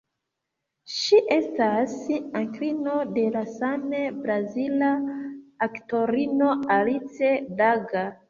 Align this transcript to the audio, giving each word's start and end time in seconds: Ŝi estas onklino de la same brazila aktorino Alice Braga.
Ŝi 0.93 1.17
estas 1.35 1.91
onklino 2.39 2.95
de 3.17 3.25
la 3.35 3.43
same 3.59 3.99
brazila 4.23 4.89
aktorino 5.69 6.49
Alice 6.79 7.33
Braga. 7.61 8.05